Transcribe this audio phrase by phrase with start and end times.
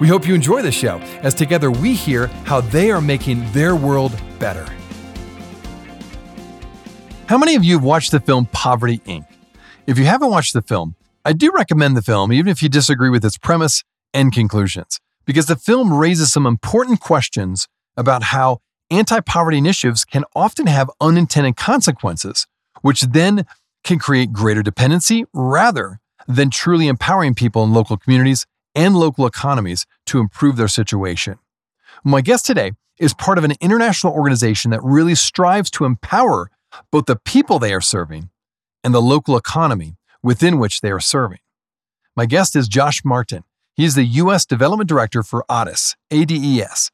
[0.00, 3.76] We hope you enjoy the show as together we hear how they are making their
[3.76, 4.66] world better.
[7.26, 9.24] How many of you have watched the film Poverty Inc.?
[9.86, 13.08] If you haven't watched the film, I do recommend the film, even if you disagree
[13.08, 18.58] with its premise and conclusions, because the film raises some important questions about how
[18.90, 22.46] anti poverty initiatives can often have unintended consequences,
[22.82, 23.46] which then
[23.84, 29.86] can create greater dependency rather than truly empowering people in local communities and local economies
[30.06, 31.38] to improve their situation.
[32.02, 36.50] My guest today is part of an international organization that really strives to empower
[36.90, 38.30] both the people they are serving
[38.82, 41.38] and the local economy within which they are serving.
[42.16, 43.44] My guest is Josh Martin.
[43.74, 44.46] He is the U.S.
[44.46, 46.90] Development Director for ADES, ADES.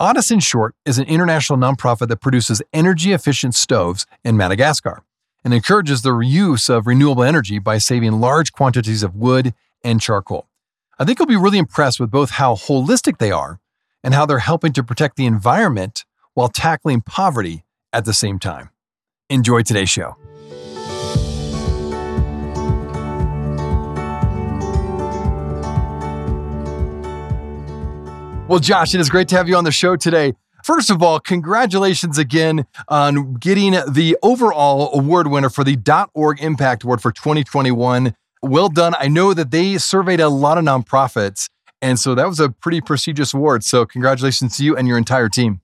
[0.00, 5.02] ADES, in short, is an international nonprofit that produces energy efficient stoves in Madagascar
[5.44, 10.48] and encourages the use of renewable energy by saving large quantities of wood and charcoal.
[10.96, 13.58] I think you'll be really impressed with both how holistic they are
[14.04, 18.70] and how they're helping to protect the environment while tackling poverty at the same time.
[19.28, 20.16] Enjoy today's show.
[28.46, 30.34] Well, Josh, it is great to have you on the show today.
[30.62, 35.76] First of all, congratulations again on getting the overall award winner for the
[36.14, 38.14] .org Impact Award for 2021
[38.44, 38.94] well done.
[38.98, 41.48] I know that they surveyed a lot of nonprofits,
[41.82, 43.64] and so that was a pretty prestigious award.
[43.64, 45.60] So, congratulations to you and your entire team.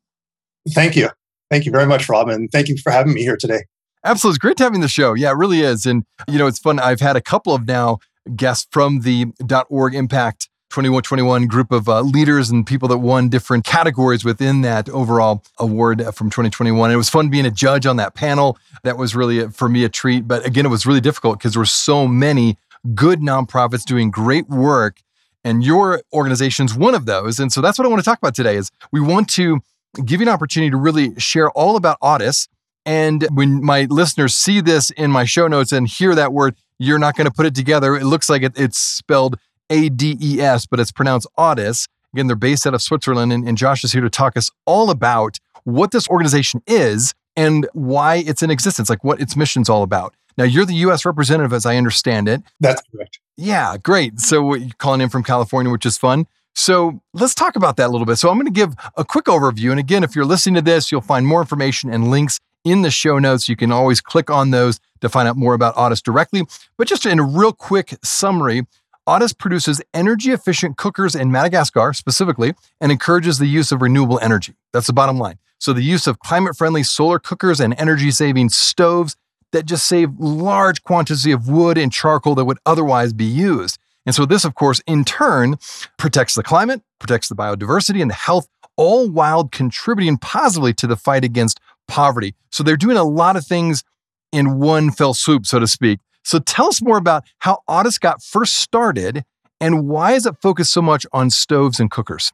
[0.69, 1.09] Thank you.
[1.51, 2.49] Thank you very much, Robin.
[2.49, 3.65] Thank you for having me here today.
[4.05, 4.37] Absolutely.
[4.37, 5.15] It's great having the show.
[5.15, 5.85] Yeah, it really is.
[5.85, 6.79] And, you know, it's fun.
[6.79, 7.99] I've had a couple of now
[8.35, 9.27] guests from the
[9.69, 14.89] .org Impact 2121 group of uh, leaders and people that won different categories within that
[14.89, 16.91] overall award from 2021.
[16.93, 18.57] it was fun being a judge on that panel.
[18.85, 20.29] That was really, for me, a treat.
[20.29, 22.57] But again, it was really difficult because there were so many
[22.95, 25.01] good nonprofits doing great work
[25.45, 28.35] and your organization's one of those and so that's what i want to talk about
[28.35, 29.61] today is we want to
[30.05, 32.49] give you an opportunity to really share all about Audis.
[32.87, 36.99] and when my listeners see this in my show notes and hear that word you're
[36.99, 39.37] not going to put it together it looks like it, it's spelled
[39.69, 41.87] a-d-e-s but it's pronounced Audis.
[42.15, 44.91] again they're based out of switzerland and, and josh is here to talk us all
[44.91, 49.83] about what this organization is and why it's in existence like what its mission's all
[49.83, 51.05] about now, you're the U.S.
[51.05, 52.43] representative, as I understand it.
[52.61, 53.21] That's correct.
[53.37, 54.21] Yeah, great.
[54.21, 56.27] So you're calling in from California, which is fun.
[56.55, 58.17] So let's talk about that a little bit.
[58.17, 59.71] So I'm going to give a quick overview.
[59.71, 62.91] And again, if you're listening to this, you'll find more information and links in the
[62.91, 63.51] show notes.
[63.51, 66.43] You can always click on those to find out more about ADES directly.
[66.79, 68.67] But just in a real quick summary,
[69.07, 74.55] ADES produces energy efficient cookers in Madagascar specifically and encourages the use of renewable energy.
[74.73, 75.39] That's the bottom line.
[75.61, 79.15] So the use of climate friendly solar cookers and energy saving stoves
[79.53, 83.79] that just save large quantities of wood and charcoal that would otherwise be used.
[84.07, 85.57] And so, this, of course, in turn
[85.99, 90.97] protects the climate, protects the biodiversity and the health, all while contributing positively to the
[90.97, 92.35] fight against poverty.
[92.51, 93.85] So, they're doing a lot of things
[94.33, 96.01] in one fell swoop, so to speak.
[96.25, 99.25] So, tell us more about how ADES got first started
[99.61, 102.33] and why is it focused so much on stoves and cookers?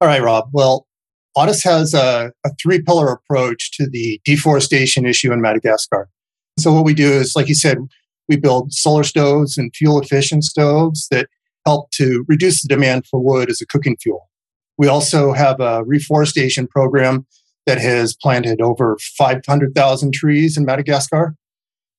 [0.00, 0.48] All right, Rob.
[0.52, 0.86] Well,
[1.36, 6.08] ADES has a, a three pillar approach to the deforestation issue in Madagascar.
[6.58, 7.78] So, what we do is, like you said,
[8.28, 11.28] we build solar stoves and fuel efficient stoves that
[11.66, 14.28] help to reduce the demand for wood as a cooking fuel.
[14.78, 17.26] We also have a reforestation program
[17.66, 21.34] that has planted over 500,000 trees in Madagascar.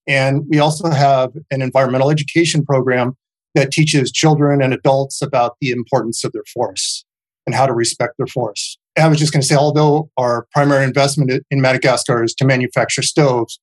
[0.07, 3.15] And we also have an environmental education program
[3.55, 7.06] that teaches children and adults about the importance of their forests
[7.45, 8.77] and how to respect their forests.
[8.98, 13.01] I was just going to say, although our primary investment in Madagascar is to manufacture
[13.01, 13.60] stoves,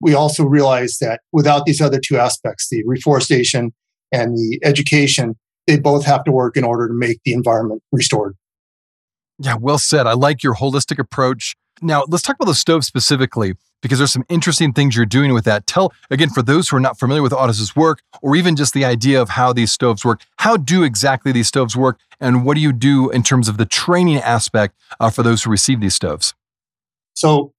[0.00, 3.72] we also realize that without these other two aspects, the reforestation
[4.12, 5.36] and the education,
[5.66, 8.36] they both have to work in order to make the environment restored.
[9.38, 10.06] Yeah, well said.
[10.06, 11.56] I like your holistic approach.
[11.82, 15.44] Now, let's talk about the stove specifically because there's some interesting things you're doing with
[15.44, 15.66] that.
[15.66, 18.84] Tell again for those who are not familiar with ADES's work or even just the
[18.84, 20.20] idea of how these stoves work.
[20.36, 23.64] How do exactly these stoves work and what do you do in terms of the
[23.66, 26.34] training aspect uh, for those who receive these stoves?
[27.14, 27.54] So,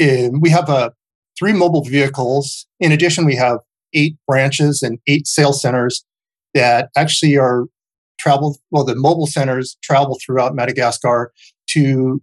[0.00, 0.92] um, we have a
[1.38, 2.66] three mobile vehicles.
[2.80, 3.58] In addition, we have
[3.94, 6.04] eight branches and eight sales centers
[6.54, 7.66] that actually are
[8.18, 11.32] travel, well, the mobile centers travel throughout Madagascar
[11.68, 12.22] to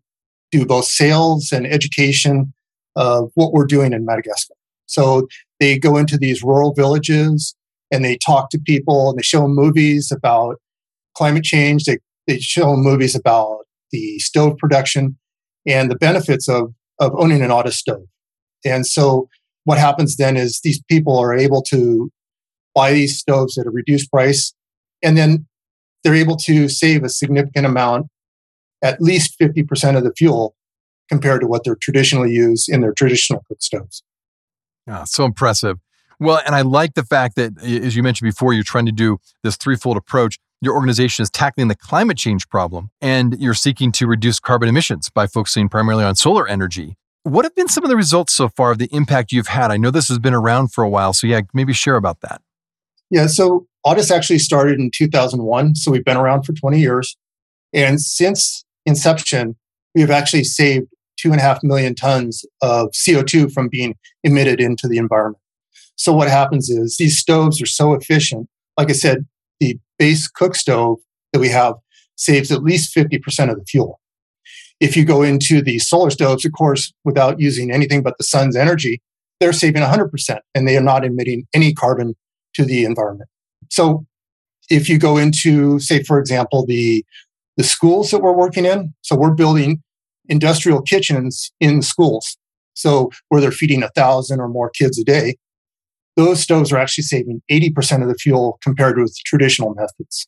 [0.51, 2.53] do both sales and education
[2.95, 4.55] of what we're doing in Madagascar.
[4.85, 5.27] So
[5.59, 7.55] they go into these rural villages
[7.91, 10.57] and they talk to people and they show them movies about
[11.15, 11.85] climate change.
[11.85, 15.17] They, they show movies about the stove production
[15.67, 18.05] and the benefits of, of owning an auto stove.
[18.65, 19.29] And so
[19.63, 22.11] what happens then is these people are able to
[22.73, 24.53] buy these stoves at a reduced price
[25.01, 25.45] and then
[26.03, 28.07] they're able to save a significant amount,
[28.81, 30.55] at least 50% of the fuel
[31.09, 34.03] compared to what they're traditionally used in their traditional cook stoves.
[34.87, 35.77] Oh, so impressive.
[36.19, 39.19] Well, and I like the fact that, as you mentioned before, you're trying to do
[39.43, 40.37] this threefold approach.
[40.61, 45.09] Your organization is tackling the climate change problem and you're seeking to reduce carbon emissions
[45.09, 46.97] by focusing primarily on solar energy.
[47.23, 49.71] What have been some of the results so far of the impact you've had?
[49.71, 52.41] I know this has been around for a while, so yeah, maybe share about that.
[53.09, 57.15] Yeah, so Audis actually started in 2001, so we've been around for 20 years.
[57.73, 59.55] And since inception,
[59.95, 60.87] we've actually saved
[61.17, 65.41] two and a half million tons of CO2 from being emitted into the environment.
[65.95, 68.47] So what happens is these stoves are so efficient.
[68.77, 69.25] Like I said,
[69.59, 70.97] the base cook stove
[71.33, 71.75] that we have
[72.15, 73.99] saves at least 50% of the fuel.
[74.79, 78.55] If you go into the solar stoves, of course, without using anything but the sun's
[78.55, 79.01] energy,
[79.39, 82.15] they're saving 100% and they are not emitting any carbon
[82.53, 83.29] to the environment.
[83.69, 84.05] So
[84.69, 87.05] if you go into, say, for example, the,
[87.59, 89.83] the schools that we're working in, so we're building
[90.29, 92.37] industrial kitchens in schools.
[92.73, 95.35] So where they're feeding a thousand or more kids a day,
[96.15, 100.25] those stoves are actually saving 80% of the fuel compared with traditional methods.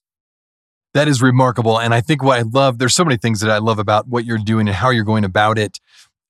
[0.94, 1.80] That is remarkable.
[1.80, 4.26] And I think what I love, there's so many things that I love about what
[4.26, 5.80] you're doing and how you're going about it.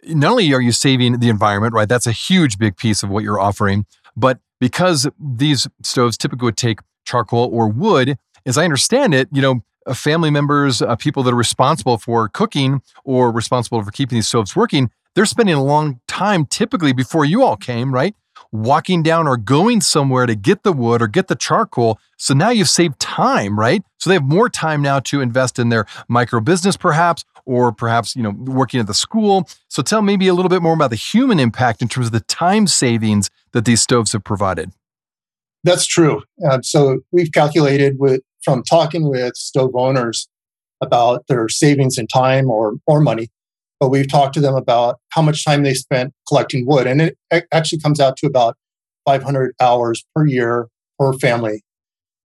[0.04, 1.90] Not only are you saving the environment, right?
[1.90, 3.88] That's a huge, big piece of what you're offering.
[4.16, 9.42] But because these stoves typically would take charcoal or wood, as I understand it, you
[9.42, 9.64] know,
[9.94, 14.56] family members, uh, people that are responsible for cooking or responsible for keeping these stoves
[14.56, 18.16] working, they're spending a long time typically before you all came, right?
[18.52, 22.00] Walking down or going somewhere to get the wood or get the charcoal.
[22.18, 23.84] So now you've saved time, right?
[23.98, 28.16] So they have more time now to invest in their micro business, perhaps, or perhaps,
[28.16, 29.48] you know, working at the school.
[29.68, 32.22] So tell maybe a little bit more about the human impact in terms of the
[32.22, 34.72] time savings that these stoves have provided.
[35.64, 36.24] That's true.
[36.50, 40.28] Uh, so we've calculated with from talking with stove owners
[40.82, 43.30] about their savings in time or, or money,
[43.80, 46.88] but we've talked to them about how much time they spent collecting wood.
[46.88, 47.18] And it
[47.52, 48.58] actually comes out to about
[49.06, 50.68] 500 hours per year
[51.00, 51.64] per family.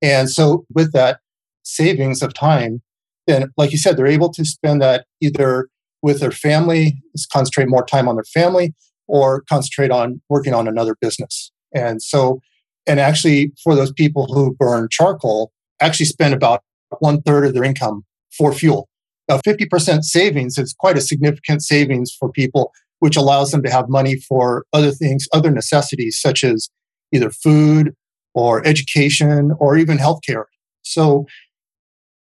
[0.03, 1.21] And so with that
[1.63, 2.83] savings of time,
[3.27, 5.69] then like you said, they're able to spend that either
[6.03, 7.03] with their family,
[7.33, 8.75] concentrate more time on their family,
[9.09, 11.51] or concentrate on working on another business.
[11.75, 12.41] And so,
[12.87, 16.63] and actually for those people who burn charcoal, actually spend about
[16.99, 18.05] one third of their income
[18.37, 18.89] for fuel.
[19.29, 23.89] Now, 50% savings is quite a significant savings for people, which allows them to have
[23.89, 26.69] money for other things, other necessities, such as
[27.13, 27.95] either food
[28.35, 30.45] or education or even healthcare.
[30.83, 31.27] So,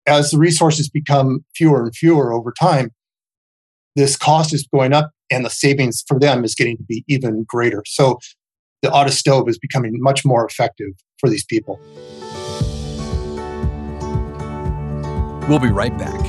[0.06, 2.90] as the resources become fewer and fewer over time,
[3.94, 7.44] this cost is going up and the savings for them is getting to be even
[7.44, 7.82] greater.
[7.86, 8.18] So,
[8.82, 11.80] the auto stove is becoming much more effective for these people.
[15.48, 16.20] We'll be right back.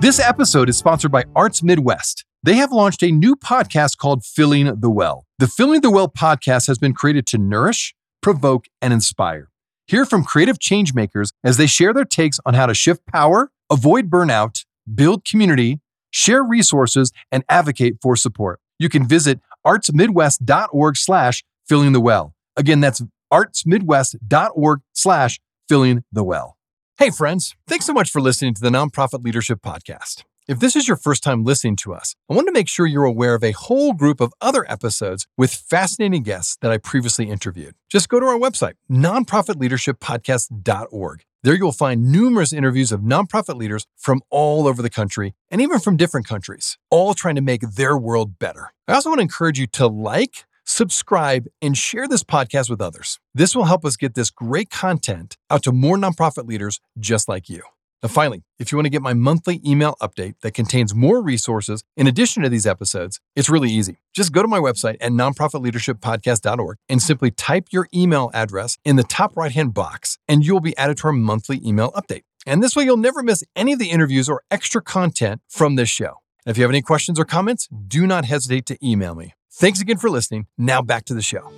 [0.00, 2.24] This episode is sponsored by Arts Midwest.
[2.42, 5.26] They have launched a new podcast called Filling the Well.
[5.38, 9.50] The Filling the Well podcast has been created to nourish, provoke, and inspire.
[9.86, 14.08] Hear from creative changemakers as they share their takes on how to shift power, avoid
[14.08, 18.58] burnout, build community, share resources, and advocate for support.
[18.78, 22.34] You can visit artsmidwest.org slash filling the well.
[22.56, 26.56] Again, that's artsmidwest.org slash filling the well.
[26.98, 30.24] Hey, friends, thanks so much for listening to the Nonprofit Leadership Podcast.
[30.48, 33.04] If this is your first time listening to us, I want to make sure you're
[33.04, 37.76] aware of a whole group of other episodes with fascinating guests that I previously interviewed.
[37.88, 41.22] Just go to our website, nonprofitleadershippodcast.org.
[41.44, 45.78] There you'll find numerous interviews of nonprofit leaders from all over the country and even
[45.78, 48.72] from different countries, all trying to make their world better.
[48.88, 53.18] I also want to encourage you to like, subscribe, and share this podcast with others.
[53.34, 57.48] This will help us get this great content out to more nonprofit leaders just like
[57.48, 57.62] you.
[58.02, 61.82] Now, finally, if you want to get my monthly email update that contains more resources
[61.98, 64.00] in addition to these episodes, it's really easy.
[64.14, 69.04] Just go to my website at nonprofitleadershippodcast.org and simply type your email address in the
[69.04, 72.22] top right hand box, and you'll be added to our monthly email update.
[72.46, 75.90] And this way, you'll never miss any of the interviews or extra content from this
[75.90, 76.20] show.
[76.46, 79.34] If you have any questions or comments, do not hesitate to email me.
[79.52, 80.46] Thanks again for listening.
[80.56, 81.50] Now back to the show.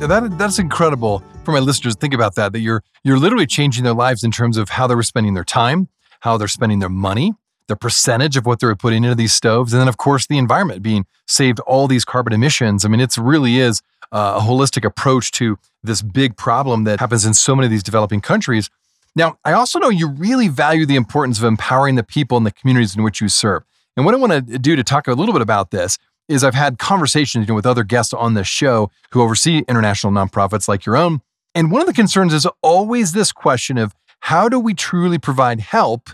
[0.00, 1.94] That, that's incredible for my listeners.
[1.96, 4.94] Think about that, that you're, you're literally changing their lives in terms of how they
[4.94, 5.88] were spending their time,
[6.20, 7.32] how they're spending their money,
[7.68, 10.82] the percentage of what they're putting into these stoves, and then, of course, the environment
[10.82, 12.84] being saved all these carbon emissions.
[12.84, 13.80] I mean, it really is
[14.12, 17.82] uh, a holistic approach to this big problem that happens in so many of these
[17.82, 18.68] developing countries
[19.16, 22.50] now, I also know you really value the importance of empowering the people in the
[22.50, 23.62] communities in which you serve.
[23.96, 26.54] And what I want to do to talk a little bit about this is I've
[26.54, 30.84] had conversations you know, with other guests on this show who oversee international nonprofits like
[30.84, 31.20] your own.
[31.54, 35.60] And one of the concerns is always this question of how do we truly provide
[35.60, 36.10] help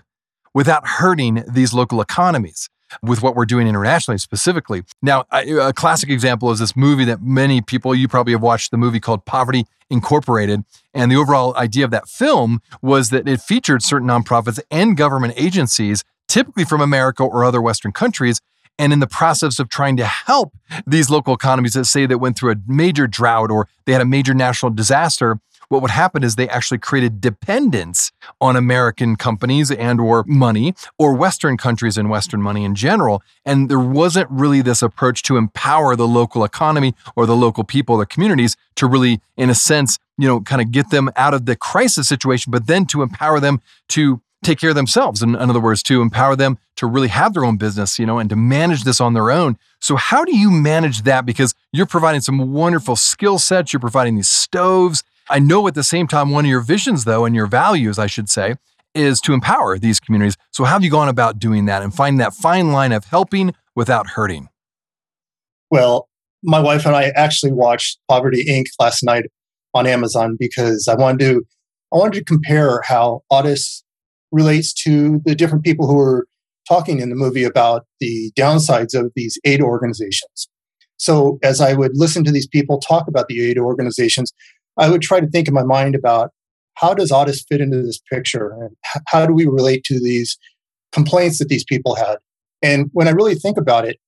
[0.52, 2.68] without hurting these local economies?
[3.02, 4.82] With what we're doing internationally specifically.
[5.02, 8.76] Now, a classic example is this movie that many people, you probably have watched the
[8.76, 10.64] movie called Poverty Incorporated.
[10.94, 15.34] And the overall idea of that film was that it featured certain nonprofits and government
[15.36, 18.40] agencies, typically from America or other Western countries,
[18.78, 20.54] and in the process of trying to help
[20.86, 24.06] these local economies that say that went through a major drought or they had a
[24.06, 25.38] major national disaster,
[25.70, 28.10] what would happen is they actually created dependence
[28.40, 33.22] on American companies and or money or Western countries and Western money in general.
[33.46, 37.96] And there wasn't really this approach to empower the local economy or the local people,
[37.96, 41.46] the communities to really, in a sense, you know, kind of get them out of
[41.46, 45.22] the crisis situation, but then to empower them to take care of themselves.
[45.22, 48.18] In, in other words, to empower them to really have their own business, you know,
[48.18, 49.56] and to manage this on their own.
[49.80, 51.24] So, how do you manage that?
[51.26, 55.84] Because you're providing some wonderful skill sets, you're providing these stoves, I know at the
[55.84, 58.56] same time, one of your visions, though, and your values, I should say,
[58.94, 60.36] is to empower these communities.
[60.50, 63.54] So, how have you gone about doing that and finding that fine line of helping
[63.74, 64.48] without hurting?
[65.70, 66.08] Well,
[66.42, 68.66] my wife and I actually watched Poverty Inc.
[68.80, 69.26] last night
[69.74, 71.46] on Amazon because I wanted to
[71.92, 73.82] I wanted to compare how Audis
[74.32, 76.26] relates to the different people who were
[76.68, 80.48] talking in the movie about the downsides of these aid organizations.
[80.98, 84.32] So as I would listen to these people talk about the aid organizations,
[84.78, 86.30] I would try to think in my mind about
[86.74, 90.38] how does Audis fit into this picture and how do we relate to these
[90.92, 92.16] complaints that these people had.
[92.62, 93.98] And when I really think about it,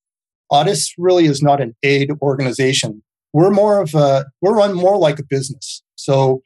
[0.50, 3.02] Audis really is not an aid organization.
[3.32, 5.82] We're more of a, we're run more like a business.
[5.96, 6.42] So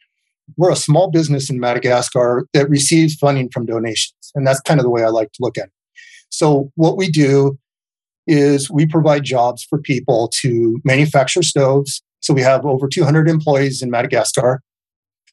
[0.56, 4.14] we're a small business in Madagascar that receives funding from donations.
[4.34, 5.72] And that's kind of the way I like to look at it.
[6.28, 7.58] So what we do
[8.26, 13.82] is we provide jobs for people to manufacture stoves so we have over 200 employees
[13.82, 14.60] in Madagascar.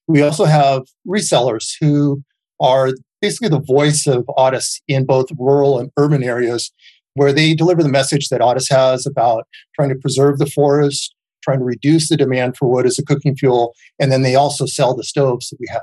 [0.08, 2.22] We also have resellers who
[2.60, 6.72] are basically the voice of Audis in both rural and urban areas,
[7.16, 11.58] where they deliver the message that Audis has about trying to preserve the forest, trying
[11.58, 14.96] to reduce the demand for wood as a cooking fuel, and then they also sell
[14.96, 15.82] the stoves that we have.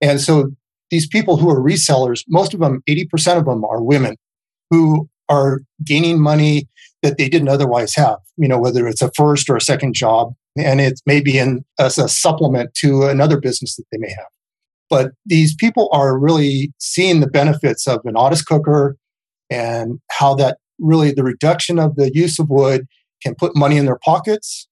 [0.00, 0.52] And so
[0.92, 4.14] these people who are resellers, most of them, 80% of them are women
[4.70, 6.68] who are gaining money
[7.02, 10.34] that they didn't otherwise have, you know, whether it's a first or a second job.
[10.56, 14.26] And it may be in, as a supplement to another business that they may have.
[14.90, 18.96] But these people are really seeing the benefits of an Audis cooker
[19.50, 22.86] and how that really the reduction of the use of wood
[23.22, 24.68] can put money in their pockets.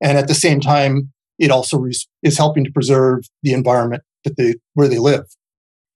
[0.00, 1.84] And at the same time, it also
[2.22, 5.24] is helping to preserve the environment that they, where they live.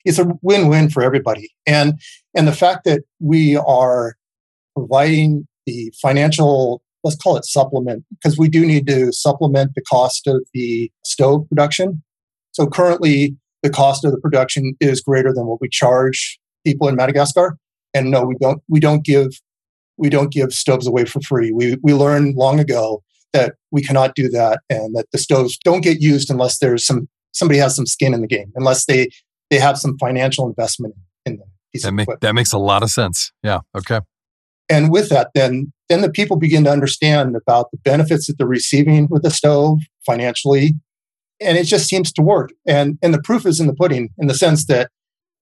[0.04, 1.50] It's a win-win for everybody.
[1.66, 2.00] And,
[2.36, 4.16] and the fact that we are
[4.76, 10.26] providing the financial, let's call it supplement, because we do need to supplement the cost
[10.26, 12.02] of the stove production.
[12.52, 16.96] So currently, the cost of the production is greater than what we charge people in
[16.96, 17.56] Madagascar.
[17.94, 18.60] And no, we don't.
[18.68, 19.28] We don't give.
[19.96, 21.52] We don't give stoves away for free.
[21.52, 25.80] We we learned long ago that we cannot do that, and that the stoves don't
[25.80, 29.08] get used unless there's some somebody has some skin in the game, unless they
[29.50, 31.48] they have some financial investment in them.
[31.82, 33.32] That, make, that makes a lot of sense.
[33.42, 33.60] Yeah.
[33.76, 34.00] Okay
[34.68, 38.46] and with that then then the people begin to understand about the benefits that they're
[38.46, 40.74] receiving with the stove financially
[41.40, 44.26] and it just seems to work and and the proof is in the pudding in
[44.26, 44.90] the sense that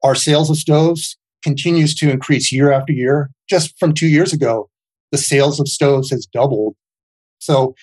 [0.03, 4.69] our sales of stoves continues to increase year after year just from 2 years ago
[5.11, 6.75] the sales of stoves has doubled
[7.39, 7.75] so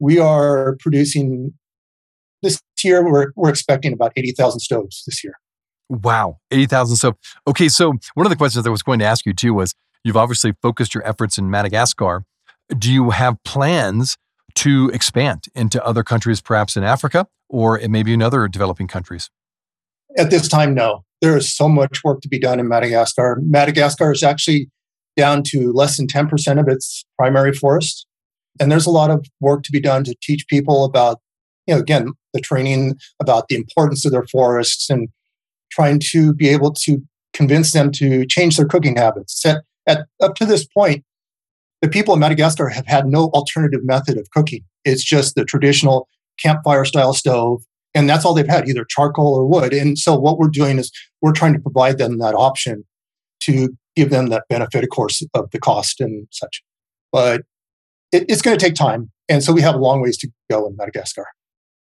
[0.00, 1.52] we are producing
[2.42, 5.34] this year we're, we're expecting about 80,000 stoves this year
[5.88, 7.16] wow 80,000 So,
[7.46, 10.16] okay so one of the questions i was going to ask you too was You've
[10.16, 12.24] obviously focused your efforts in Madagascar.
[12.76, 14.16] Do you have plans
[14.56, 19.30] to expand into other countries, perhaps in Africa or maybe in other developing countries?
[20.16, 21.04] At this time, no.
[21.20, 23.38] There is so much work to be done in Madagascar.
[23.42, 24.70] Madagascar is actually
[25.16, 28.06] down to less than 10% of its primary forest.
[28.60, 31.18] And there's a lot of work to be done to teach people about,
[31.66, 35.08] you know, again, the training about the importance of their forests and
[35.70, 40.34] trying to be able to convince them to change their cooking habits, set at, up
[40.36, 41.04] to this point,
[41.80, 44.64] the people of Madagascar have had no alternative method of cooking.
[44.84, 46.08] It's just the traditional
[46.38, 47.62] campfire style stove.
[47.94, 49.72] And that's all they've had, either charcoal or wood.
[49.72, 52.84] And so what we're doing is we're trying to provide them that option
[53.44, 56.62] to give them that benefit, of course, of the cost and such.
[57.12, 57.42] But
[58.12, 59.10] it, it's going to take time.
[59.28, 61.26] And so we have a long ways to go in Madagascar.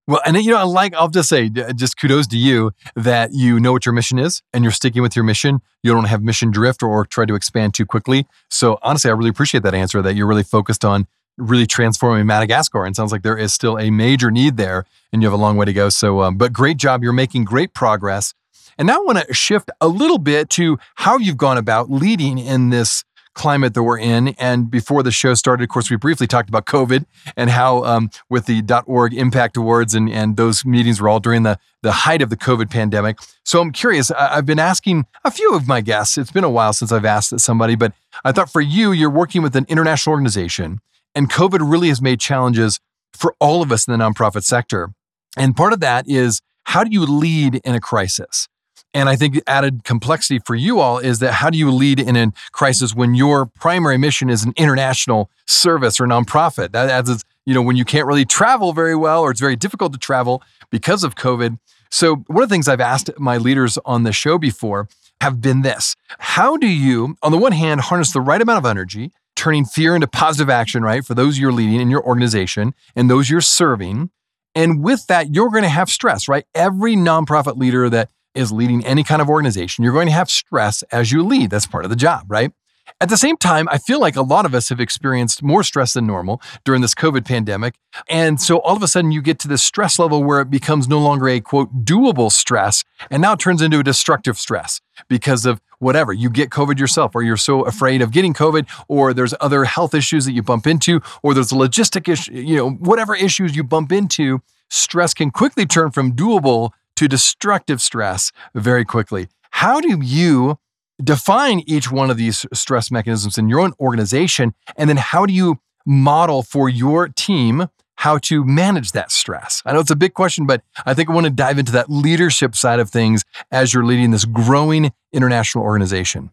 [0.09, 3.61] Well, and you know, I like, I'll just say, just kudos to you that you
[3.61, 5.61] know what your mission is and you're sticking with your mission.
[5.83, 8.27] You don't have mission drift or try to expand too quickly.
[8.51, 11.07] So, honestly, I really appreciate that answer that you're really focused on
[11.39, 12.85] really transforming Madagascar.
[12.85, 15.57] And sounds like there is still a major need there and you have a long
[15.57, 15.89] way to go.
[15.89, 17.03] So, um, but great job.
[17.03, 18.35] You're making great progress.
[18.79, 22.39] And now I want to shift a little bit to how you've gone about leading
[22.39, 24.29] in this climate that we're in.
[24.39, 28.11] And before the show started, of course, we briefly talked about COVID and how um,
[28.29, 32.23] with the .org Impact Awards and, and those meetings were all during the, the height
[32.23, 33.19] of the COVID pandemic.
[33.45, 36.51] So I'm curious, I, I've been asking a few of my guests, it's been a
[36.51, 37.93] while since I've asked somebody, but
[38.25, 40.81] I thought for you, you're working with an international organization
[41.15, 42.81] and COVID really has made challenges
[43.13, 44.91] for all of us in the nonprofit sector.
[45.37, 48.49] And part of that is how do you lead in a crisis?
[48.95, 52.17] And I think added complexity for you all is that how do you lead in
[52.17, 56.73] a crisis when your primary mission is an international service or nonprofit?
[56.73, 59.93] That adds, you know, when you can't really travel very well or it's very difficult
[59.95, 61.59] to travel because of COVID.
[61.91, 64.89] So, one of the things I've asked my leaders on the show before
[65.21, 68.67] have been this How do you, on the one hand, harness the right amount of
[68.67, 73.11] energy, turning fear into positive action, right, for those you're leading in your organization and
[73.11, 74.11] those you're serving?
[74.55, 76.45] And with that, you're going to have stress, right?
[76.55, 80.83] Every nonprofit leader that is leading any kind of organization, you're going to have stress
[80.85, 81.51] as you lead.
[81.51, 82.53] That's part of the job, right?
[83.01, 85.95] At the same time, I feel like a lot of us have experienced more stress
[85.95, 87.75] than normal during this COVID pandemic.
[88.09, 90.89] And so all of a sudden, you get to this stress level where it becomes
[90.89, 95.47] no longer a quote, doable stress, and now it turns into a destructive stress because
[95.47, 96.13] of whatever.
[96.13, 99.95] You get COVID yourself, or you're so afraid of getting COVID, or there's other health
[99.95, 103.65] issues that you bump into, or there's a logistic issue, you know, whatever issues you
[103.65, 109.29] bump into, stress can quickly turn from doable to destructive stress very quickly.
[109.51, 110.59] How do you
[111.03, 114.55] define each one of these stress mechanisms in your own organization?
[114.77, 119.63] And then how do you model for your team how to manage that stress?
[119.65, 121.91] I know it's a big question, but I think I want to dive into that
[121.91, 126.31] leadership side of things as you're leading this growing international organization.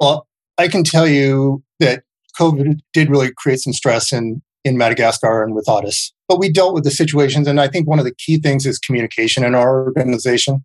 [0.00, 2.04] Well, I can tell you that
[2.38, 6.74] COVID did really create some stress in, in Madagascar and with Audis but we dealt
[6.74, 7.48] with the situations.
[7.48, 10.64] And I think one of the key things is communication in our organization,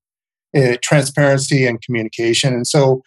[0.55, 2.53] uh, transparency and communication.
[2.53, 3.01] And so,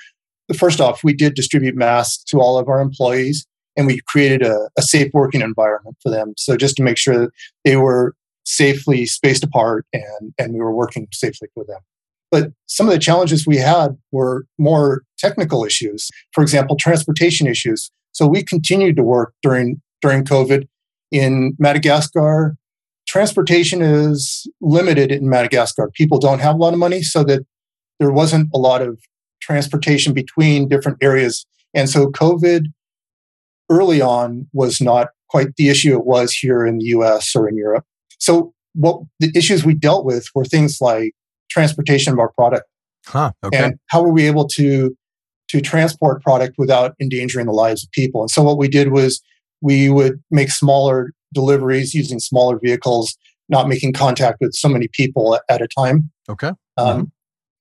[0.56, 3.46] first off, we did distribute masks to all of our employees
[3.76, 6.32] and we created a, a safe working environment for them.
[6.38, 7.30] So, just to make sure that
[7.64, 11.80] they were safely spaced apart and, and we were working safely with them.
[12.30, 16.10] But some of the challenges we had were more technical issues.
[16.32, 17.90] For example, transportation issues.
[18.12, 20.66] So we continued to work during during COVID
[21.10, 22.56] in Madagascar,
[23.06, 25.90] transportation is limited in Madagascar.
[25.94, 27.42] People don't have a lot of money, so that
[27.98, 28.98] there wasn't a lot of
[29.40, 31.46] transportation between different areas.
[31.74, 32.62] And so COVID
[33.70, 37.56] early on was not quite the issue it was here in the US or in
[37.56, 37.84] Europe.
[38.18, 41.12] So what the issues we dealt with were things like
[41.50, 42.64] transportation of our product.
[43.06, 43.56] Huh, okay.
[43.56, 44.96] And how were we able to
[45.48, 48.20] to transport product without endangering the lives of people?
[48.20, 49.22] And so what we did was
[49.66, 55.40] we would make smaller deliveries using smaller vehicles, not making contact with so many people
[55.50, 56.08] at a time.
[56.28, 56.52] Okay.
[56.76, 57.02] Um, mm-hmm.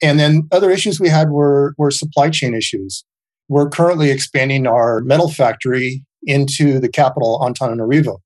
[0.03, 3.03] And then other issues we had were, were supply chain issues.
[3.49, 8.19] We're currently expanding our metal factory into the capital, Antananarivo.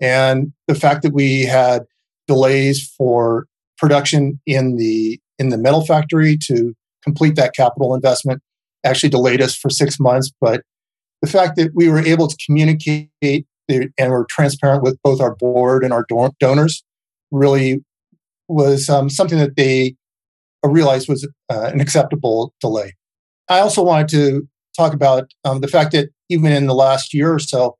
[0.00, 1.82] And the fact that we had
[2.28, 8.40] delays for production in the in the metal factory to complete that capital investment
[8.84, 10.62] actually delayed us for six months, but
[11.24, 13.08] the fact that we were able to communicate
[13.70, 16.04] and were transparent with both our board and our
[16.38, 16.84] donors
[17.30, 17.82] really
[18.46, 19.94] was um, something that they
[20.62, 22.92] realized was uh, an acceptable delay.
[23.48, 27.32] I also wanted to talk about um, the fact that even in the last year
[27.32, 27.76] or so,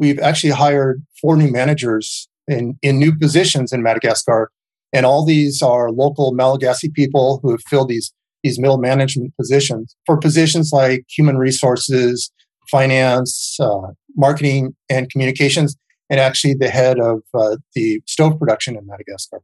[0.00, 4.50] we've actually hired four new managers in, in new positions in Madagascar.
[4.92, 9.94] And all these are local Malagasy people who have filled these, these middle management positions
[10.04, 12.32] for positions like human resources,
[12.70, 15.76] finance, uh, marketing, and communications,
[16.10, 19.40] and actually the head of uh, the stove production in Madagascar.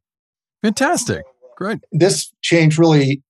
[0.62, 1.24] Fantastic.
[1.56, 1.80] Great.
[1.92, 3.22] This change really,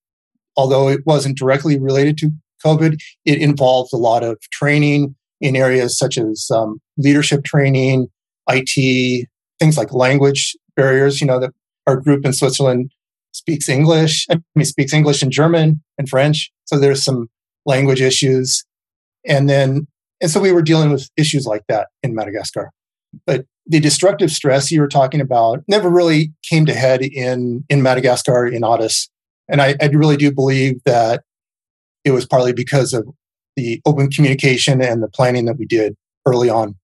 [0.56, 2.30] although it wasn't directly related to
[2.64, 8.08] COVID, it involved a lot of training in areas such as um, leadership training,
[8.48, 9.28] IT,
[9.58, 11.20] things like language barriers.
[11.20, 11.52] You know, that
[11.86, 12.92] our group in Switzerland
[13.32, 16.50] speaks English, I mean, speaks English and German and French.
[16.64, 17.28] So there's some
[17.66, 18.64] language issues.
[19.26, 19.86] And then,
[20.20, 22.70] and so we were dealing with issues like that in Madagascar.
[23.26, 27.82] But the destructive stress you were talking about never really came to head in, in
[27.82, 29.08] Madagascar in Addis.
[29.48, 31.22] And I, I really do believe that
[32.04, 33.08] it was partly because of
[33.56, 35.94] the open communication and the planning that we did
[36.26, 36.74] early on.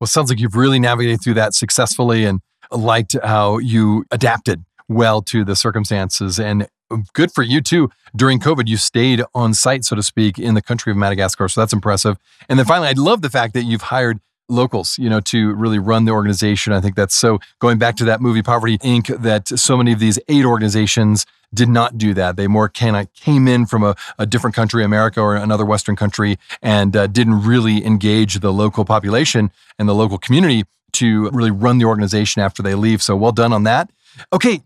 [0.00, 5.22] Well, sounds like you've really navigated through that successfully and liked how you adapted well
[5.22, 6.38] to the circumstances.
[6.38, 6.68] And
[7.12, 7.90] good for you too.
[8.14, 11.48] During COVID, you stayed on site, so to speak, in the country of Madagascar.
[11.48, 12.18] So that's impressive.
[12.48, 15.78] And then finally, I love the fact that you've hired locals, you know, to really
[15.78, 16.72] run the organization.
[16.72, 19.06] I think that's so going back to that movie Poverty Inc.
[19.22, 22.36] that so many of these aid organizations did not do that.
[22.36, 25.96] They more kind of came in from a, a, different country, America or another Western
[25.96, 31.50] country, and uh, didn't really engage the local population and the local community to really
[31.50, 33.02] run the organization after they leave.
[33.02, 33.90] So well done on that.
[34.32, 34.62] Okay,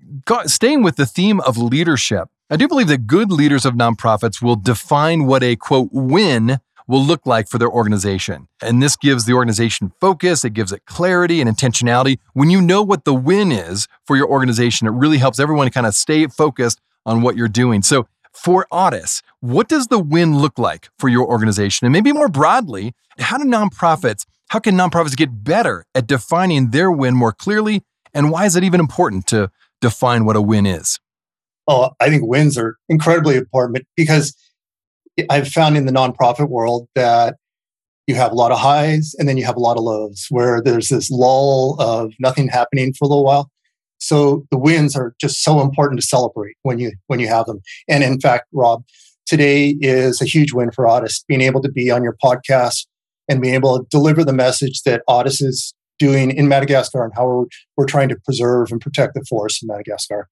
[0.47, 4.57] staying with the theme of leadership, I do believe that good leaders of nonprofits will
[4.57, 8.49] define what a quote win will look like for their organization.
[8.63, 12.19] And this gives the organization focus, it gives it clarity and intentionality.
[12.33, 15.87] When you know what the win is for your organization, it really helps everyone kind
[15.87, 17.83] of stay focused on what you're doing.
[17.83, 21.87] So, for Audis, what does the win look like for your organization?
[21.87, 26.91] And maybe more broadly, how do nonprofits, how can nonprofits get better at defining their
[26.91, 27.83] win more clearly?
[28.15, 30.99] And why is it even important to define what a win is?
[31.67, 34.35] Oh, I think wins are incredibly important because
[35.29, 37.37] I've found in the nonprofit world that
[38.07, 40.63] you have a lot of highs and then you have a lot of lows where
[40.63, 43.51] there's this lull of nothing happening for a little while.
[43.99, 47.61] So the wins are just so important to celebrate when you when you have them.
[47.89, 48.85] And in fact, Rob,
[49.27, 52.87] today is a huge win for Audis, being able to be on your podcast
[53.29, 57.27] and being able to deliver the message that Audis is doing in Madagascar and how
[57.27, 57.45] we're,
[57.77, 60.29] we're trying to preserve and protect the forests in Madagascar.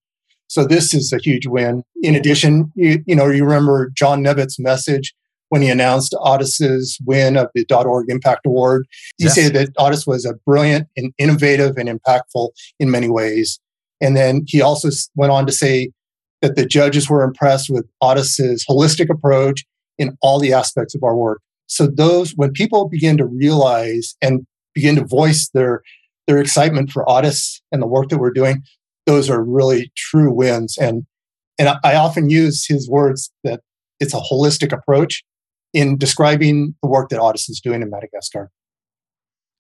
[0.49, 1.83] So this is a huge win.
[2.03, 5.15] In addition, you, you know, you remember Jon Nevett's message
[5.49, 8.87] when he announced Audis's win of the .org Impact Award.
[9.19, 9.35] He yes.
[9.35, 13.61] said that Audis was a brilliant and innovative and impactful in many ways.
[14.01, 15.91] And then he also went on to say
[16.43, 19.65] that the judges were impressed with Audis's holistic approach
[19.99, 21.41] in all the aspects of our work.
[21.67, 25.83] So those, when people begin to realize and begin to voice their
[26.29, 28.63] their excitement for Audis and the work that we're doing,
[29.07, 30.77] those are really true wins.
[30.79, 31.07] And
[31.59, 33.63] and I, often use his words that
[33.99, 35.25] it's a holistic approach
[35.73, 38.51] in describing the work that Audis is doing in Madagascar.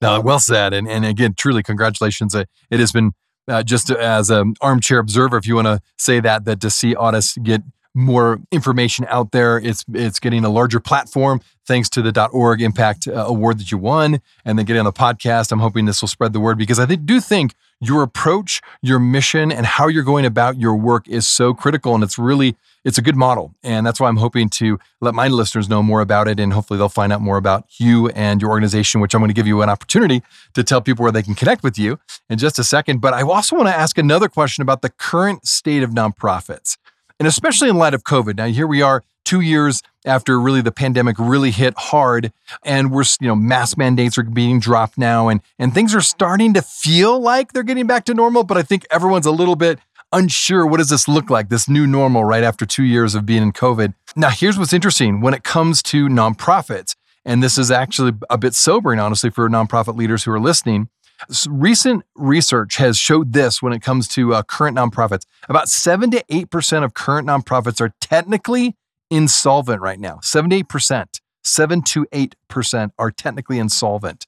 [0.02, 0.74] No, well said.
[0.74, 2.34] And and again, truly congratulations.
[2.34, 3.12] Uh, it has been
[3.48, 6.94] uh, just as an armchair observer, if you want to say that, that to see
[6.94, 7.62] Audis get
[7.96, 9.58] more information out there.
[9.58, 13.78] It's it's getting a larger platform thanks to the .org Impact uh, Award that you
[13.78, 15.50] won, and then getting on the podcast.
[15.50, 19.50] I'm hoping this will spread the word because I do think your approach, your mission,
[19.50, 22.54] and how you're going about your work is so critical, and it's really
[22.84, 26.02] it's a good model, and that's why I'm hoping to let my listeners know more
[26.02, 29.00] about it, and hopefully they'll find out more about you and your organization.
[29.00, 31.62] Which I'm going to give you an opportunity to tell people where they can connect
[31.62, 33.00] with you in just a second.
[33.00, 36.76] But I also want to ask another question about the current state of nonprofits.
[37.18, 38.36] And especially in light of COVID.
[38.36, 42.32] Now, here we are two years after really the pandemic really hit hard
[42.64, 46.54] and we're you know mask mandates are being dropped now and and things are starting
[46.54, 49.80] to feel like they're getting back to normal but i think everyone's a little bit
[50.12, 53.42] unsure what does this look like this new normal right after 2 years of being
[53.42, 58.12] in covid now here's what's interesting when it comes to nonprofits and this is actually
[58.30, 60.88] a bit sobering honestly for nonprofit leaders who are listening
[61.48, 65.24] Recent research has showed this when it comes to uh, current nonprofits.
[65.48, 68.76] About 7 to 8% of current nonprofits are technically
[69.10, 70.16] insolvent right now.
[70.22, 74.26] 78%, 7 to 8% are technically insolvent.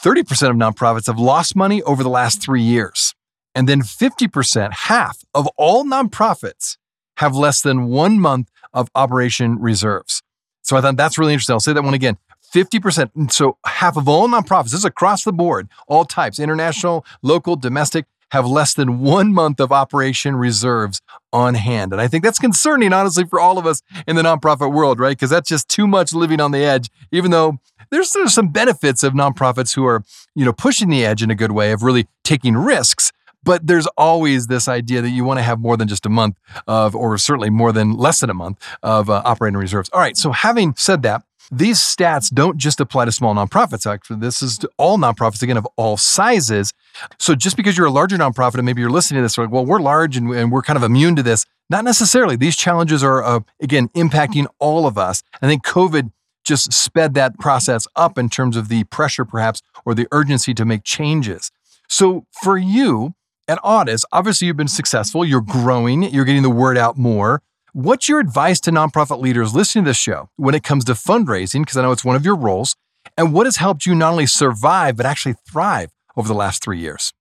[0.00, 3.14] 30% of nonprofits have lost money over the last three years.
[3.54, 6.78] And then 50%, half of all nonprofits,
[7.18, 10.22] have less than one month of operation reserves.
[10.62, 11.52] So I thought that's really interesting.
[11.52, 12.16] I'll say that one again.
[12.52, 13.32] 50%.
[13.32, 18.06] So half of all nonprofits, this is across the board, all types, international, local, domestic,
[18.32, 21.02] have less than one month of operation reserves
[21.34, 21.92] on hand.
[21.92, 25.10] And I think that's concerning, honestly, for all of us in the nonprofit world, right?
[25.10, 27.58] Because that's just too much living on the edge, even though
[27.90, 30.02] there's, there's some benefits of nonprofits who are,
[30.34, 33.12] you know, pushing the edge in a good way of really taking risks.
[33.44, 36.38] But there's always this idea that you want to have more than just a month
[36.66, 39.90] of, or certainly more than less than a month of uh, operating reserves.
[39.92, 40.16] All right.
[40.16, 43.90] So having said that, these stats don't just apply to small nonprofits.
[43.90, 46.72] Actually, this is all nonprofits, again, of all sizes.
[47.18, 49.66] So just because you're a larger nonprofit and maybe you're listening to this, like, well,
[49.66, 51.44] we're large and, and we're kind of immune to this.
[51.68, 52.36] Not necessarily.
[52.36, 55.22] These challenges are, uh, again, impacting all of us.
[55.40, 56.12] I think COVID
[56.44, 60.64] just sped that process up in terms of the pressure, perhaps, or the urgency to
[60.64, 61.50] make changes.
[61.88, 63.14] So for you
[63.46, 65.24] at Audis, obviously you've been successful.
[65.24, 66.02] You're growing.
[66.02, 67.42] You're getting the word out more.
[67.74, 71.62] What's your advice to nonprofit leaders listening to this show when it comes to fundraising?
[71.62, 72.76] Because I know it's one of your roles.
[73.16, 76.78] And what has helped you not only survive, but actually thrive over the last three
[76.78, 77.14] years?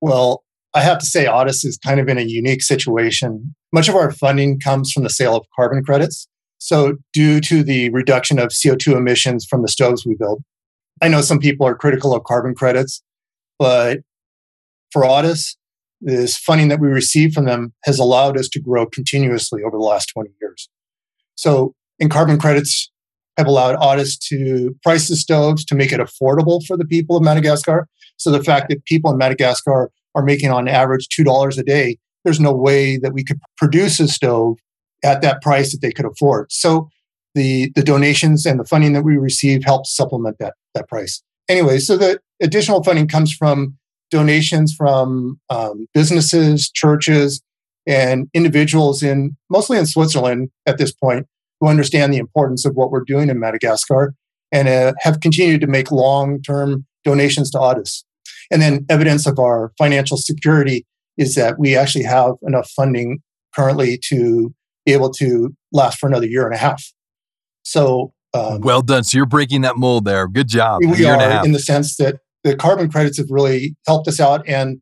[0.00, 0.42] Well,
[0.74, 3.54] I have to say, Audis is kind of in a unique situation.
[3.72, 6.26] Much of our funding comes from the sale of carbon credits.
[6.58, 10.42] So, due to the reduction of CO2 emissions from the stoves we build,
[11.02, 13.00] I know some people are critical of carbon credits,
[13.60, 14.00] but
[14.90, 15.54] for Audis,
[16.00, 19.84] this funding that we receive from them has allowed us to grow continuously over the
[19.84, 20.68] last 20 years.
[21.36, 22.90] So, in carbon credits
[23.38, 27.22] have allowed Audis to price the stoves to make it affordable for the people of
[27.22, 27.88] Madagascar.
[28.16, 32.40] So, the fact that people in Madagascar are making on average $2 a day, there's
[32.40, 34.58] no way that we could produce a stove
[35.02, 36.50] at that price that they could afford.
[36.50, 36.88] So,
[37.34, 41.22] the, the donations and the funding that we receive helps supplement that, that price.
[41.48, 43.76] Anyway, so the additional funding comes from
[44.10, 47.42] donations from um, businesses, churches,
[47.86, 51.26] and individuals in mostly in Switzerland at this point
[51.60, 54.14] who understand the importance of what we're doing in Madagascar
[54.52, 58.04] and uh, have continued to make long-term donations to Audis.
[58.50, 60.86] And then evidence of our financial security
[61.16, 63.18] is that we actually have enough funding
[63.54, 66.84] currently to be able to last for another year and a half.
[67.62, 69.04] So um, well done.
[69.04, 70.26] So you're breaking that mold there.
[70.26, 70.80] Good job.
[70.84, 74.46] We are in the sense that the carbon credits have really helped us out.
[74.48, 74.80] And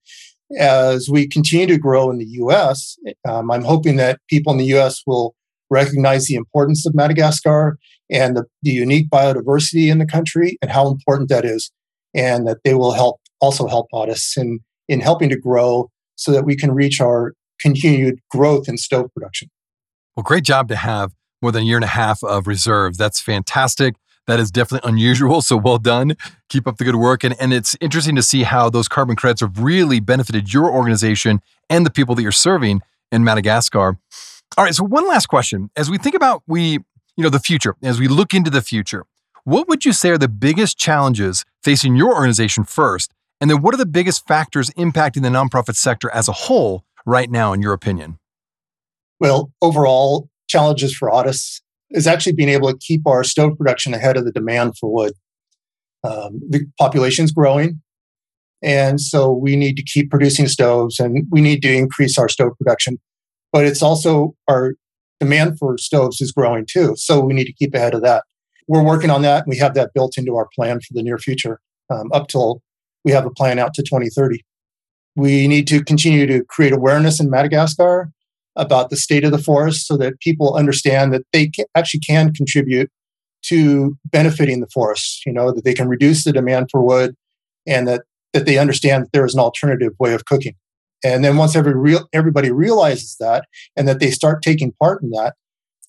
[0.59, 2.96] as we continue to grow in the US,
[3.27, 5.35] um, I'm hoping that people in the US will
[5.70, 7.79] recognize the importance of Madagascar
[8.11, 11.70] and the, the unique biodiversity in the country and how important that is.
[12.14, 16.44] And that they will help also help us in, in helping to grow so that
[16.44, 19.48] we can reach our continued growth in stove production.
[20.14, 22.98] Well, great job to have more than a year and a half of reserves.
[22.98, 23.94] That's fantastic.
[24.26, 25.42] That is definitely unusual.
[25.42, 26.16] So well done.
[26.48, 27.24] Keep up the good work.
[27.24, 31.40] And, and it's interesting to see how those carbon credits have really benefited your organization
[31.68, 33.98] and the people that you're serving in Madagascar.
[34.56, 34.74] All right.
[34.74, 35.70] So one last question.
[35.76, 36.72] As we think about we,
[37.16, 39.06] you know, the future, as we look into the future,
[39.44, 43.12] what would you say are the biggest challenges facing your organization first?
[43.40, 47.28] And then what are the biggest factors impacting the nonprofit sector as a whole right
[47.28, 48.18] now, in your opinion?
[49.18, 51.62] Well, overall, challenges for Audis
[51.92, 55.12] is actually being able to keep our stove production ahead of the demand for wood.
[56.05, 57.81] Um, the population's growing,
[58.62, 62.52] and so we need to keep producing stoves, and we need to increase our stove
[62.59, 62.98] production.
[63.52, 64.74] But it's also our
[65.20, 68.24] demand for stoves is growing too, so we need to keep ahead of that.
[68.66, 71.18] We're working on that, and we have that built into our plan for the near
[71.18, 72.62] future, um, up till
[73.05, 74.44] we have a plan out to 2030.
[75.14, 78.11] We need to continue to create awareness in Madagascar
[78.57, 82.91] about the state of the forest so that people understand that they actually can contribute
[83.43, 87.17] to benefiting the forest, you know, that they can reduce the demand for wood
[87.67, 90.55] and that, that they understand that there is an alternative way of cooking.
[91.05, 95.11] And then once every real, everybody realizes that and that they start taking part in
[95.11, 95.35] that,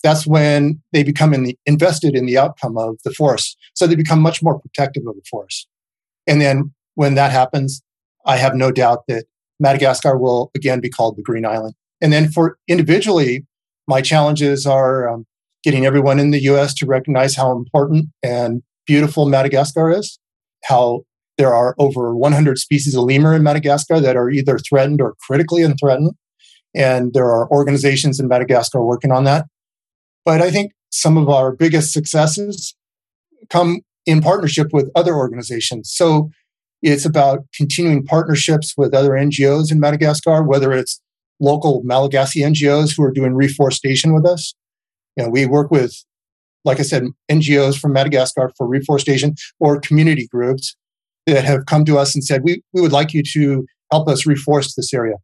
[0.03, 3.57] that's when they become in the, invested in the outcome of the forest.
[3.75, 5.67] So they become much more protective of the forest.
[6.27, 7.81] And then when that happens,
[8.25, 9.25] I have no doubt that
[9.59, 11.75] Madagascar will again be called the Green Island.
[12.03, 13.47] And then for individually,
[13.87, 15.25] my challenges are um,
[15.63, 20.19] getting everyone in the US to recognize how important and beautiful Madagascar is,
[20.65, 21.05] how
[21.37, 25.65] there are over 100 species of lemur in Madagascar that are either threatened or critically
[25.79, 26.11] threatened.
[26.75, 29.45] And there are organizations in Madagascar working on that.
[30.25, 32.75] But I think some of our biggest successes
[33.49, 35.91] come in partnership with other organizations.
[35.91, 36.29] So
[36.81, 41.01] it's about continuing partnerships with other NGOs in Madagascar, whether it's
[41.39, 44.53] local Malagasy NGOs who are doing reforestation with us.
[45.17, 45.95] You know, we work with,
[46.65, 50.75] like I said, NGOs from Madagascar for reforestation or community groups
[51.27, 54.25] that have come to us and said, we, we would like you to help us
[54.25, 55.15] reforest this area.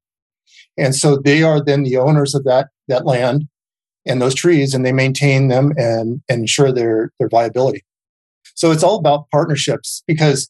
[0.78, 3.48] And so they are then the owners of that, that land
[4.06, 7.84] and those trees, and they maintain them and, and ensure their, their viability.
[8.56, 10.50] So it's all about partnerships because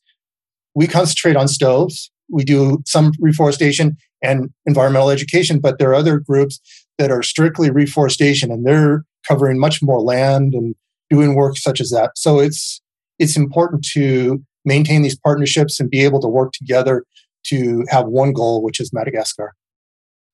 [0.76, 2.12] we concentrate on stoves.
[2.32, 6.60] We do some reforestation and environmental education, but there are other groups
[6.98, 10.76] that are strictly reforestation and they're covering much more land and
[11.10, 12.12] doing work such as that.
[12.16, 12.82] So it's
[13.18, 17.04] it's important to maintain these partnerships and be able to work together
[17.46, 19.54] to have one goal, which is Madagascar.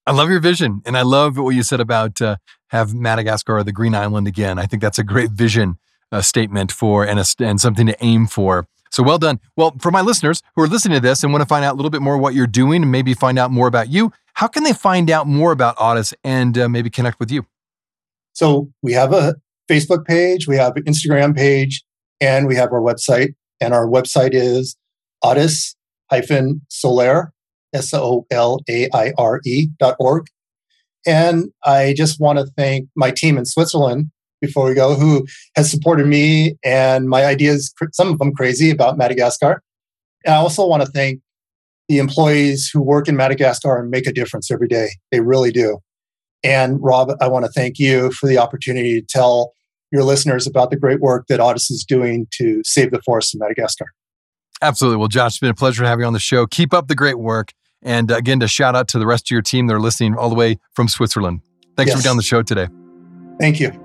[0.08, 2.36] I love your vision, and I love what you said about uh,
[2.69, 4.60] have Madagascar or the Green Island again.
[4.60, 5.78] I think that's a great vision
[6.12, 8.67] uh, statement for and a, and something to aim for.
[8.91, 9.39] So well done.
[9.58, 11.78] Well, for my listeners who are listening to this and want to find out a
[11.78, 14.63] little bit more what you're doing and maybe find out more about you, how can
[14.63, 17.45] they find out more about Audis and uh, maybe connect with you?
[18.34, 19.36] So we have a
[19.69, 21.84] Facebook page, we have an Instagram page,
[22.21, 23.36] and we have our website.
[23.62, 24.76] And our website is
[25.24, 27.30] audis-solaire,
[27.74, 30.28] S-O-L-A-I-R-E dot org.
[31.06, 34.10] And I just want to thank my team in Switzerland
[34.41, 38.98] before we go, who has supported me and my ideas, some of them crazy about
[38.98, 39.62] Madagascar.
[40.26, 41.21] And I also want to thank
[41.88, 44.89] the employees who work in Madagascar and make a difference every day.
[45.12, 45.80] They really do.
[46.43, 49.54] And Rob, I want to thank you for the opportunity to tell
[49.91, 53.39] your listeners about the great work that Audis is doing to save the forests in
[53.39, 53.88] Madagascar.
[54.62, 54.98] Absolutely.
[54.98, 56.48] Well, Josh, it's been a pleasure to have you on the show.
[56.48, 57.52] Keep up the great work.
[57.82, 60.15] And uh, again, to shout out to the rest of your team that are listening
[60.15, 61.41] all the way from Switzerland.
[61.78, 62.00] Thanks yes.
[62.00, 62.67] for being on the show today.
[63.39, 63.85] Thank you.